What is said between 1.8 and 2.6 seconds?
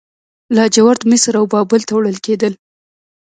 ته وړل کیدل